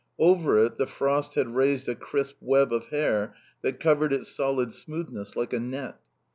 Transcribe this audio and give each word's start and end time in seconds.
Over 0.17 0.57
it 0.65 0.79
the 0.79 0.87
frost 0.87 1.35
had 1.35 1.53
raised 1.53 1.87
a 1.87 1.93
crisp 1.93 2.37
web 2.41 2.73
of 2.73 2.87
hair 2.87 3.35
that 3.61 3.79
covered 3.79 4.11
its 4.11 4.29
solid 4.29 4.73
smoothness 4.73 5.35
like 5.35 5.53
a 5.53 5.59
net. 5.59 5.97